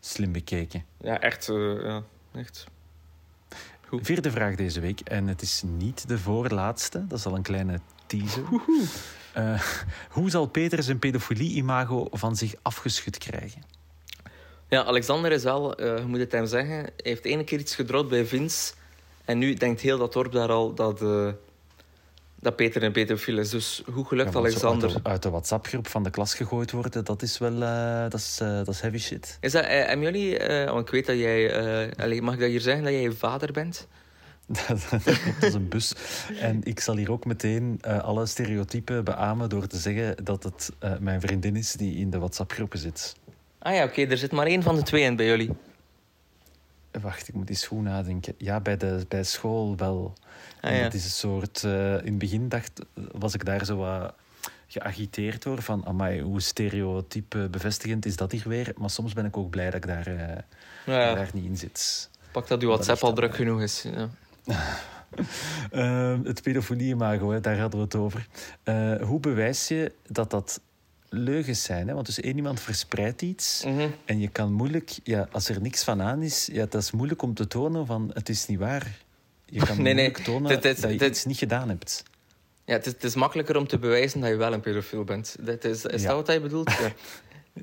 [0.00, 0.84] Slim bekeken.
[1.00, 1.46] Ja, echt.
[1.82, 2.02] ja,
[2.34, 2.64] echt.
[3.88, 4.06] Goed.
[4.06, 7.80] Vierde vraag deze week, en het is niet de voorlaatste, dat is al een kleine
[8.06, 8.42] teaser.
[9.32, 9.62] Eh,
[10.16, 13.62] hoe zal Peter zijn pedofilie-imago van zich afgeschud krijgen?
[14.68, 17.74] Ja, Alexander is wel, eh, je moet het hem zeggen, hij heeft ene keer iets
[17.74, 18.72] gedropt bij Vince.
[19.24, 21.28] En nu denkt heel dat dorp daar al dat, eh,
[22.40, 23.50] dat Peter een pedofiel is.
[23.50, 24.88] Dus hoe gelukt Ja, Alexander?
[24.88, 27.58] Uit de, uit de WhatsApp-groep van de klas gegooid worden, dat is wel
[28.08, 29.38] dat is, dat is heavy shit.
[29.40, 32.92] Is dat, hebben jullie, want ik weet dat jij, mag ik dat hier zeggen, dat
[32.92, 33.88] jij je vader bent?
[34.90, 35.06] dat
[35.40, 35.94] is een bus.
[36.40, 40.70] En ik zal hier ook meteen eh, alle stereotypen beamen door te zeggen dat het
[40.78, 43.16] eh, mijn vriendin is die in de WhatsApp-groepen zit.
[43.58, 45.50] Ah ja, oké, er zit maar één van de twee in bij jullie.
[47.00, 48.34] Wacht, ik moet eens goed nadenken.
[48.38, 50.12] Ja, bij, de, bij school wel.
[50.60, 50.82] Ah, En ja.
[50.82, 51.64] Dat is een soort...
[51.64, 52.80] eh, in het begin dacht,
[53.12, 54.14] was ik daar zo wat
[54.66, 55.62] geagiteerd door.
[55.62, 58.72] Van, amai, hoe stereotype bevestigend is dat hier weer?
[58.76, 60.08] Maar soms ben ik ook blij dat ik daar,
[60.86, 62.10] Ja, daar niet in zit.
[62.32, 63.82] Pak dat uw WhatsApp al druk genoeg is.
[63.82, 64.08] Ja.
[65.70, 68.26] Ehm, het pedofilie-imago, daar hadden we het over.
[68.62, 70.60] Eh, hoe bewijs je dat dat
[71.08, 71.88] leugens zijn?
[71.88, 71.94] Hè?
[71.94, 73.88] Want dus één iemand verspreidt iets Mhm.
[74.04, 74.98] en je kan moeilijk...
[75.04, 78.10] Ja, als er niks van aan is, ja, dat is moeilijk om te tonen van
[78.14, 78.98] het is niet waar.
[79.44, 82.02] Je kan Nee, nee, moeilijk tonen dit- dat je dit- iets niet gedaan hebt.
[82.64, 85.36] ja, het, is, het is makkelijker om te bewijzen dat je wel een pedofiel bent.
[85.40, 86.08] Dat is is Ja.
[86.08, 86.70] dat wat je bedoelt?
[86.70, 86.92] Ja.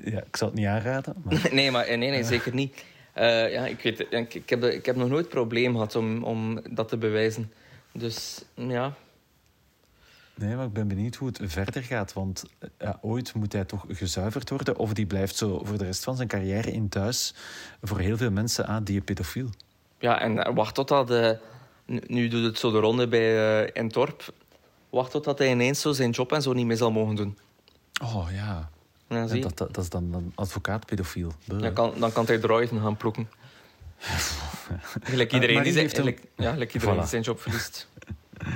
[0.04, 1.14] Ja, ik zou het niet aanraden.
[1.24, 1.48] Maar...
[1.52, 2.84] Nee, maar, nee, nee, zeker niet.
[3.20, 6.60] Eh, ja, ik, weet, ik, ik, heb, ik heb nog nooit probleem gehad om, om
[6.70, 7.52] dat te bewijzen.
[7.92, 8.94] Dus ja,
[10.34, 12.12] Nee, maar ik ben benieuwd hoe het verder gaat.
[12.12, 14.76] Want eh, ja, ooit moet hij toch gezuiverd worden.
[14.76, 17.34] Of die blijft zo voor de rest van zijn carrière in thuis
[17.82, 19.48] voor heel veel mensen aan die pedofiel.
[19.98, 21.08] ja en eh, wacht totdat...
[21.08, 21.38] de
[21.84, 24.32] nu- nu doet het zo de ronde bij eh in Torp.
[24.90, 27.38] Wacht totdat hij ineens zo zijn job en zo niet meer zal mogen doen.
[28.02, 28.70] Oh ja.
[29.10, 29.40] Ja, Ja, zie.
[29.40, 31.32] dat, dat, dat is dan een advocaat-pedofiel.
[31.44, 31.60] Buh.
[31.60, 33.28] Dan kan, dan kan hij droiden gaan ploegen.
[35.02, 37.88] Gelijk iedereen, die, heeft een- ja, gelijk iedereen die zijn job verliest.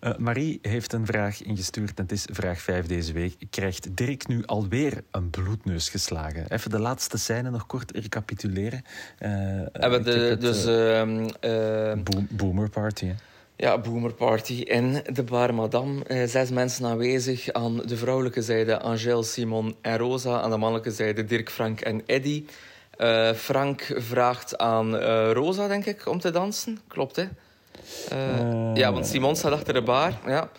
[0.00, 3.36] Eh, Marie heeft een vraag ingestuurd en het is vraag 5 deze week.
[3.50, 6.50] Krijgt Dirk nu alweer een bloedneus geslagen?
[6.50, 8.82] Even de laatste scène nog kort recapituleren.
[9.18, 9.30] Eh,
[9.72, 13.06] Hebben de, dus eh, ehm, eh, boom- Boomer Party.
[13.06, 13.14] hè.
[13.56, 16.04] Ja, Boomer Party in de Bar Madame.
[16.04, 17.52] Eh, zes mensen aanwezig.
[17.52, 20.40] Aan de vrouwelijke zijde Angèle, Simon en Rosa.
[20.40, 22.44] Aan de mannelijke zijde Dirk, Frank en Eddy.
[22.96, 26.78] Eh, Frank vraagt aan eh, Rosa, denk ik, om te dansen.
[26.88, 27.24] Klopt, hè?
[28.08, 28.74] Eh.
[28.74, 30.12] Ja, want Simon staat achter de bar.
[30.26, 30.50] Ja.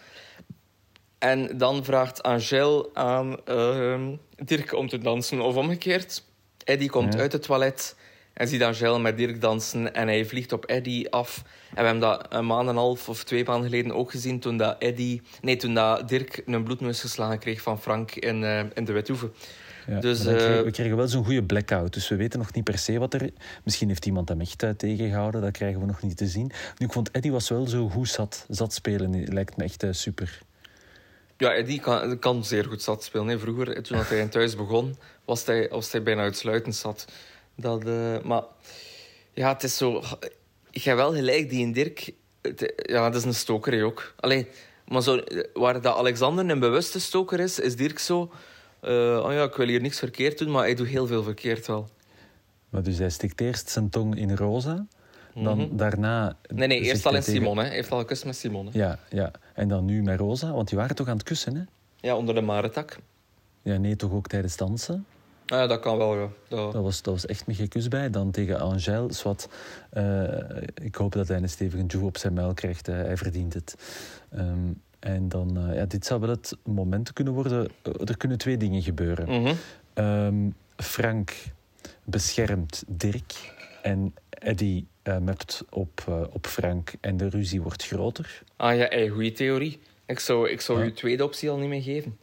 [1.17, 6.23] En dan vraagt Angèle aan ehm, Dirk om te dansen, of omgekeerd.
[6.63, 7.19] Eddy komt Ja.
[7.19, 7.95] uit het toilet
[8.37, 9.93] en ziet Angèle met Dirk dansen.
[9.93, 11.43] En hij vliegt op Eddy af.
[11.69, 14.39] En we hebben dat een maand en een half of twee maanden geleden ook gezien...
[14.39, 18.59] toen, dat Eddy, nee, toen dat Dirk een bloedneus geslagen kreeg van Frank in, eh,
[18.73, 19.31] in de Wethoeve.
[19.87, 22.63] Ja, Dus, kregen- eh, we kregen wel zo'n goede blackout, dus we weten nog niet
[22.63, 23.29] per se wat er...
[23.63, 26.51] Misschien heeft iemand hem echt eh, tegengehouden, dat krijgen we nog niet te zien.
[26.77, 28.45] Nu, ik vond Eddie was wel zo goed zat.
[28.49, 30.39] Zat spelen lijkt me echt super.
[31.37, 33.27] Ja, Eddy kan, kan zeer goed zat spelen.
[33.27, 33.39] hè.
[33.39, 37.05] Vroeger, toen dat hij in thuis begon, was hij, was hij bijna uitsluitend zat.
[37.57, 38.41] Dat, eh, maar
[39.33, 40.03] ja, het is zo...
[40.71, 42.11] Ik heb wel gelijk, die in Dirk...
[42.41, 44.13] het- ja, dat is een stoker ook.
[44.19, 44.47] Allee,
[44.87, 48.31] maar zo, waar dat Alexander een bewuste stoker is, is Dirk zo...
[48.79, 51.67] eh, oh ja, ik wil hier niks verkeerd doen, maar hij doet heel veel verkeerd
[51.67, 51.89] wel.
[52.69, 54.85] Maar dus hij stikt eerst zijn tong in Rosa,
[55.33, 55.75] dan Mhm.
[55.75, 56.37] daarna...
[56.53, 57.57] Nee, nee, eerst al in tegen- Simon.
[57.57, 57.63] Hè.
[57.65, 58.65] Hij heeft al gekust met Simon.
[58.65, 58.79] Hè.
[58.79, 61.61] Ja, ja, en dan nu met Rosa, want die waren toch aan het kussen, hè?
[62.07, 62.97] Ja, onder de maretak.
[63.61, 65.05] Ja, nee, toch ook tijdens dansen.
[65.47, 66.27] Ah, ja, dat kan wel, ja.
[66.47, 68.09] Dat- Dat was, dat was echt een gekus bij.
[68.09, 69.47] Dan tegen Angèle, zwart.
[69.89, 70.27] eh,
[70.81, 72.85] ik hoop dat hij een stevige joe op zijn muil krijgt.
[72.85, 73.75] hij verdient het.
[74.31, 77.67] Ehm, en dan, eh, ja, dit zou wel het moment kunnen worden.
[77.81, 79.41] Eh, er kunnen twee dingen gebeuren.
[79.41, 79.53] Mhm.
[79.93, 81.33] Ehm, Frank
[82.03, 88.41] beschermt Dirk en Eddie uh, mept op, op Frank en de ruzie wordt groter.
[88.55, 89.79] Ah ja, goede theorie.
[90.05, 90.85] Ik zou, ik zou ja.
[90.85, 92.17] uw tweede optie al niet meer geven.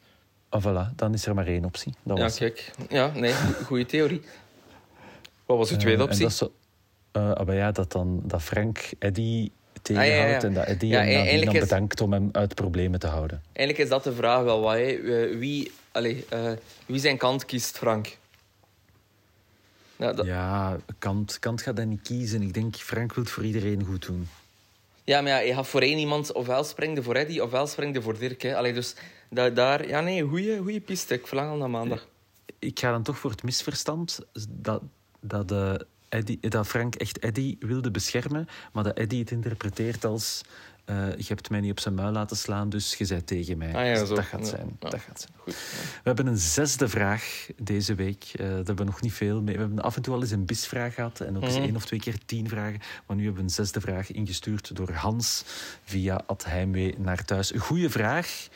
[0.54, 1.94] Ah, voilà, dan is er maar één optie.
[2.02, 2.38] Dat ja, was...
[2.38, 2.70] kijk.
[2.88, 4.22] Ja, nee, goede theorie.
[5.46, 6.22] Wat was uw tweede Uh, optie?
[6.22, 6.52] en dat, zo,
[7.50, 10.42] uh, ja, dat, dan, dat Frank Eddie tegenhoudt ah, ja, ja.
[10.42, 13.42] en dat Eddie hem dan, dan bedankt om hem uit problemen te houden.
[13.52, 14.60] Eigenlijk is dat de vraag wel.
[14.60, 14.76] Wat,
[15.38, 16.22] wie, allez,
[16.86, 18.16] wie zijn kant kiest Frank?
[19.96, 20.26] Ja, dat...
[20.26, 22.42] ja, Kant, Kant gaat dat niet kiezen.
[22.42, 24.28] Ik denk, Frank wil het voor iedereen goed doen.
[25.04, 28.18] Ja, maar ja, je gaat voor één iemand ofwel springde voor Eddie ofwel springde voor
[28.18, 28.42] Dirk.
[28.42, 28.56] Hè.
[28.56, 28.94] Allee, dus
[29.34, 29.86] da daar...
[29.88, 31.14] Ja, nee, goede goede piste.
[31.14, 32.08] Ik verlang al naar maandag.
[32.58, 34.18] Ik ga dan toch voor het misverstand
[34.48, 34.82] dat,
[35.20, 35.74] dat, uh,
[36.08, 40.42] Eddie, dat Frank echt Eddie wilde beschermen, maar dat Eddie het interpreteert als...
[40.90, 43.74] Uh, je hebt mij niet op zijn muil laten slaan, dus je zei tegen mij.
[43.74, 44.76] Ah, ja, dus dat, gaat zijn.
[44.80, 44.88] Ja.
[44.90, 45.32] dat gaat zijn.
[45.36, 45.54] Goed.
[45.54, 48.24] We hebben een zesde vraag deze week.
[48.32, 49.54] Uh, daar hebben we nog niet veel mee.
[49.54, 51.62] We hebben af en toe al eens een bisvraag gehad en ook eens Mhm.
[51.62, 52.80] één of twee keer tien vragen.
[53.06, 55.44] Maar nu hebben we een zesde vraag ingestuurd door Hans
[55.84, 57.54] via Ad Heimwee naar thuis.
[57.54, 58.48] Een goede vraag.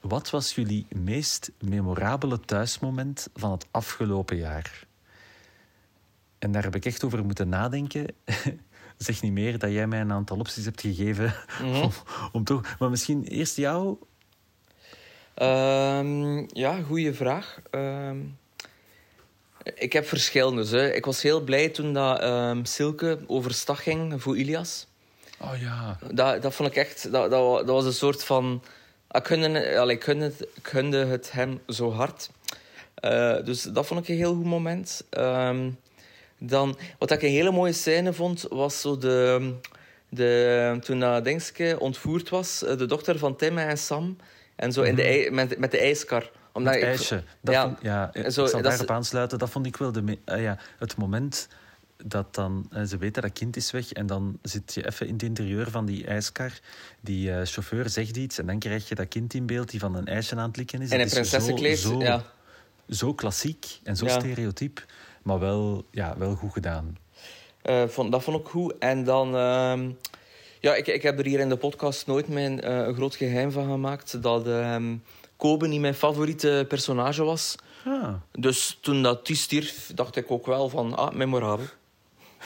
[0.00, 4.86] Wat was jullie meest memorabele thuismoment van het afgelopen jaar?
[6.38, 8.06] En daar heb ik echt over moeten nadenken.
[8.96, 11.34] zeg niet meer dat jij mij een aantal opties hebt gegeven.
[11.62, 11.82] Mhm.
[11.82, 11.92] om,
[12.32, 12.76] om toch...
[12.78, 13.96] Maar misschien eerst jou.
[15.36, 17.60] Um, ja, goede vraag.
[17.70, 18.38] Um,
[19.74, 20.60] ik heb verschillende.
[20.60, 20.92] Dus, hè.
[20.92, 24.86] Ik was heel blij toen dat um, Silke overstag ging voor Ilias.
[25.38, 25.98] Oh ja.
[26.12, 27.12] Dat, dat vond ik echt...
[27.12, 28.62] Dat, dat, dat was een soort van...
[29.12, 32.30] Ik gunde, allee, ik gunde, het, ik gunde het hem zo hard.
[33.04, 35.04] Uh, dus dat vond ik een heel goed moment.
[35.10, 35.78] Um,
[36.38, 39.52] dan, wat ik een hele mooie scène vond, was zo de,
[40.08, 44.16] de, toen dat Dingske ontvoerd was, de dochter van Tim en Sam.
[44.56, 46.30] En zo in de, met, met de ijskar.
[46.52, 47.22] Omdat het ijsje.
[47.40, 49.38] Dat ja, vond, ja, ik zo, zal dat daarop aansluiten.
[49.38, 50.18] Dat vond ik wel de...
[50.26, 51.48] Uh, ja, het moment
[52.04, 52.70] dat dan...
[52.72, 55.70] Uh, ze weet dat kind is weg en dan zit je even in het interieur
[55.70, 56.52] van die ijskar.
[57.00, 59.94] Die uh, chauffeur zegt iets en dan krijg je dat kind in beeld die van
[59.94, 60.90] een ijsje aan het likken is.
[60.90, 62.24] En een is prinsessenkleed, zo, zo, ja.
[62.88, 64.18] Zo klassiek en zo Ja.
[64.18, 64.84] stereotyp.
[65.22, 66.96] Maar wel, ja, wel goed gedaan.
[67.64, 68.74] Uh, vond, dat vond ik goed.
[68.78, 69.34] En dan...
[69.34, 69.88] Uh,
[70.60, 73.64] ja, ik, ik heb er hier in de podcast nooit mijn een groot geheim van
[73.64, 75.02] gemaakt dat um,
[75.36, 77.54] Kobe niet mijn favoriete personage was.
[77.84, 78.14] Ah.
[78.32, 81.64] Dus toen dat die stierf, dacht ik ook wel van, ah, memorabel.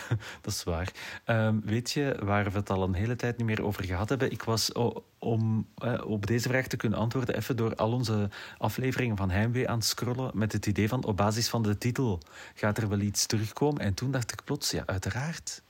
[0.42, 0.92] dat is waar.
[1.26, 4.30] Um, weet je waar we het al een hele tijd niet meer over gehad hebben?
[4.30, 4.72] Ik was,
[5.18, 5.66] om
[6.06, 8.28] op deze vraag te kunnen antwoorden, even door al onze
[8.58, 12.20] afleveringen van Heimwee aan het scrollen met het idee van, op basis van de titel,
[12.54, 13.80] gaat er wel iets terugkomen?
[13.80, 15.62] En toen dacht ik plots, ja, uiteraard.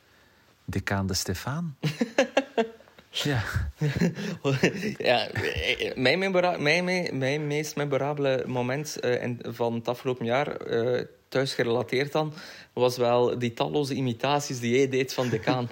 [0.65, 1.77] Decaan de Stefaan.
[3.11, 3.43] ja.
[4.99, 5.29] ja,
[5.95, 6.19] mijn,
[6.59, 11.03] mijn, mijn, meest memorabele moment uh, van het afgelopen jaar, uh,
[11.35, 12.33] thuis gerelateerd dan,
[12.73, 15.69] was wel die talloze imitaties die jij deed van Decaan.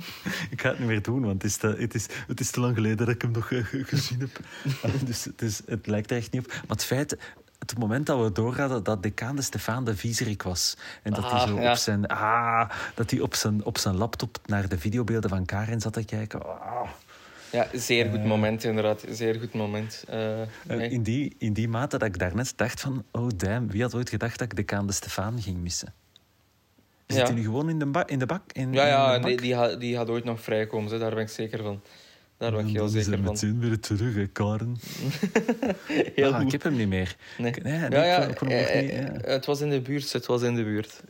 [0.54, 2.60] ik ga het niet meer doen, want het is te, het is, het is te
[2.60, 4.40] lang geleden dat ik hem nog uh, gezien heb.
[5.06, 6.48] dus het, is, het lijkt er echt niet op.
[6.50, 7.16] Maar het feit,
[7.58, 10.76] het moment dat we doorhadden dat decaan de Stefaan de viezerik was.
[11.02, 11.70] En dat hij Ah, zo ja.
[11.70, 15.80] op zijn, ah, dat hij op zijn, op zijn laptop naar de videobeelden van Karin
[15.80, 16.42] zat te kijken.
[16.42, 16.88] Ah.
[17.52, 19.04] Ja, zeer goed moment inderdaad.
[19.10, 20.04] Zeer goed moment.
[20.10, 20.90] Uh, nee.
[20.90, 23.04] in, die, in die mate dat ik daarnet dacht van...
[23.10, 25.94] Oh damn, wie had ooit gedacht dat ik decaan de Stefaan ging missen?
[27.06, 28.52] Zit hij nu gewoon in de, ba in de bak?
[28.52, 29.28] In, ja, in ja de bak?
[29.28, 30.98] die, die, gaat, die gaat ooit nog vrijkomen, hè.
[30.98, 31.80] daar ben ik zeker van.
[32.36, 33.20] Daar ben ik heel zeker van.
[33.20, 34.76] meteen weer terug, hè, Karen.
[36.14, 36.46] Heel ah, goed.
[36.46, 37.16] ik heb hem niet meer.
[37.38, 37.50] Nee.
[37.52, 38.98] Ik- nee, nee, ja, ja, ik kon hem nog eh, niet, ja.
[38.98, 41.02] eh, Het was in de buurt, het was in de buurt.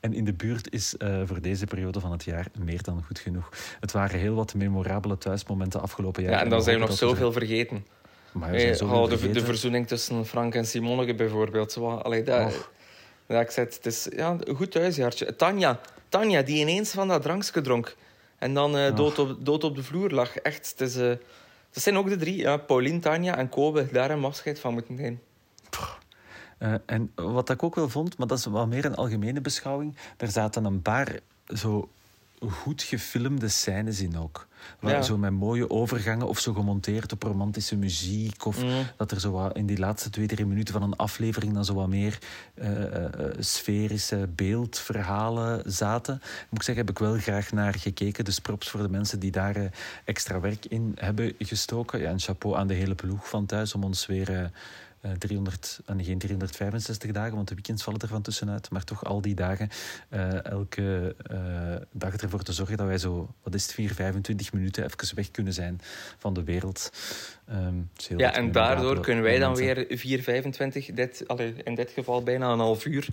[0.00, 3.18] En in de buurt is uh, voor deze periode van het jaar meer dan goed
[3.18, 3.48] genoeg.
[3.80, 6.32] Het waren heel wat memorabele thuismomenten afgelopen jaar.
[6.32, 7.76] Ja, en dan zijn we nog zoveel vergeten.
[7.76, 7.82] er-
[8.38, 11.72] Maar we zijn Eh, oh, de, de verzoening tussen Frank en Simoneke bijvoorbeeld.
[11.72, 12.68] Zo, allee, dat,
[13.26, 15.36] ja, ik zei het, het is ja, een goed thuisjaartje.
[15.36, 17.96] Tanja, Tanja, die ineens van dat drankje dronk.
[18.38, 20.36] En dan eh, dood, op, dood op de vloer lag.
[20.36, 20.96] Echt, het is...
[20.96, 21.12] eh,
[21.72, 22.36] dat zijn ook de drie.
[22.36, 23.88] Ja, Paulien, Tanja en Kobe.
[23.92, 25.20] Daar we afscheid van moeten nemen.
[26.58, 29.96] Uh, en wat ik ook wel vond, maar dat is wel meer een algemene beschouwing,
[30.16, 31.20] er zaten een paar
[31.54, 31.88] zo
[32.46, 34.46] goed gefilmde scènes in ook.
[34.80, 35.02] Waar Ja.
[35.02, 38.44] Zo met mooie overgangen of zo gemonteerd op romantische muziek.
[38.46, 38.86] Of Mm.
[38.96, 41.74] dat er zo wat in die laatste twee, drie minuten van een aflevering dan zo
[41.74, 42.18] wat meer
[42.54, 46.14] eh, eh, sferische beeldverhalen zaten.
[46.48, 48.24] Moet ik zeggen, heb ik wel graag naar gekeken.
[48.24, 49.64] Dus props voor de mensen die daar eh,
[50.04, 52.00] extra werk in hebben gestoken.
[52.00, 54.50] Ja, en chapeau aan de hele ploeg van thuis om ons weer...
[55.00, 58.70] eh, eh, 300, en geen 365 dagen, want de weekends vallen er van tussenuit.
[58.70, 59.68] Maar toch al die dagen,
[60.08, 61.38] eh, elke eh,
[61.92, 65.30] dag ervoor te zorgen dat wij zo, wat is het, 4, 25 minuten even weg
[65.30, 65.80] kunnen zijn
[66.18, 66.92] van de wereld.
[67.46, 67.74] Ehm,
[68.16, 72.58] Ja, en daardoor kunnen wij dan weer 4,25, dit, allee, in dit geval bijna een
[72.58, 73.08] half uur,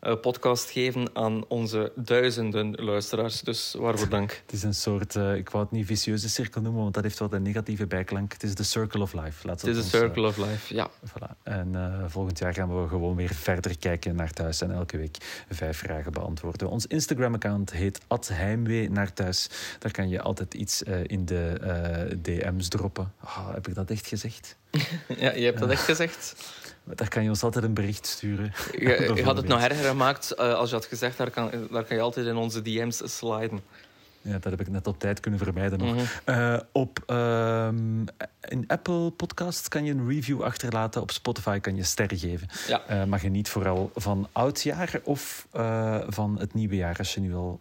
[0.00, 3.40] podcast geven aan onze duizenden luisteraars.
[3.40, 4.30] Dus waarvoor dank.
[4.30, 7.18] Het is een soort, uh, ik wou het niet vicieuze cirkel noemen, want dat heeft
[7.18, 8.32] wel een negatieve bijklank.
[8.32, 9.46] Het is de circle of life.
[9.46, 10.90] Laat het is de circle uh, of life, ja.
[10.90, 11.42] Voilà.
[11.42, 15.44] En uh, volgend jaar gaan we gewoon weer verder kijken naar thuis en elke week
[15.50, 16.68] vijf vragen beantwoorden.
[16.68, 18.00] Ons Instagram-account heet
[18.32, 19.50] Heimwee naar thuis.
[19.78, 23.12] Daar kan je altijd iets in de DM's droppen.
[23.24, 24.56] Oh, heb ik dat echt gezegd?
[25.18, 26.34] ja, je hebt dat echt gezegd.
[26.94, 28.52] Daar kan je ons altijd een bericht sturen.
[28.72, 31.84] Je, je had het nog erger gemaakt uh, als je had gezegd, daar kan, daar
[31.84, 33.60] kan je altijd in onze DM's sliden.
[34.22, 35.92] Ja, dat heb ik net op tijd kunnen vermijden nog.
[35.92, 36.34] Mm -hmm.
[36.34, 37.68] uh, op uh,
[38.48, 41.02] in Apple Podcasts kan je een review achterlaten.
[41.02, 42.48] Op Spotify kan je sterren geven.
[42.68, 42.82] Ja.
[42.90, 45.46] Uh, maar geniet vooral van oud jaar of
[46.08, 47.60] van het nieuwe jaar als je nu al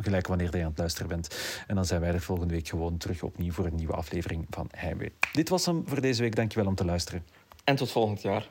[0.00, 1.36] gelijk wanneer je aan het luisteren bent.
[1.66, 4.68] En dan zijn wij er volgende week gewoon terug opnieuw voor een nieuwe aflevering van
[4.70, 5.12] Heimwee.
[5.32, 6.36] Dit was hem voor deze week.
[6.36, 7.24] Dankjewel om te luisteren.
[7.70, 8.48] En tot volgend jaar.